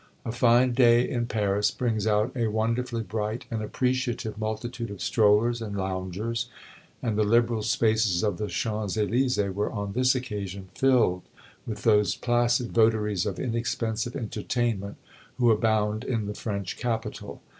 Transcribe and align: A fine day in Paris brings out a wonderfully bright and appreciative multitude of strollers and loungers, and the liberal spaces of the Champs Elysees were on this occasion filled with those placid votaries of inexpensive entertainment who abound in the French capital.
A 0.25 0.31
fine 0.31 0.71
day 0.73 1.07
in 1.07 1.27
Paris 1.27 1.69
brings 1.69 2.07
out 2.07 2.31
a 2.35 2.47
wonderfully 2.47 3.03
bright 3.03 3.45
and 3.51 3.61
appreciative 3.61 4.35
multitude 4.39 4.89
of 4.89 4.99
strollers 4.99 5.61
and 5.61 5.75
loungers, 5.77 6.49
and 7.03 7.15
the 7.19 7.23
liberal 7.23 7.61
spaces 7.61 8.23
of 8.23 8.39
the 8.39 8.47
Champs 8.47 8.97
Elysees 8.97 9.37
were 9.53 9.71
on 9.71 9.93
this 9.93 10.15
occasion 10.15 10.69
filled 10.73 11.21
with 11.67 11.83
those 11.83 12.15
placid 12.15 12.71
votaries 12.71 13.27
of 13.27 13.37
inexpensive 13.37 14.15
entertainment 14.15 14.97
who 15.37 15.51
abound 15.51 16.03
in 16.03 16.25
the 16.25 16.33
French 16.33 16.77
capital. 16.77 17.43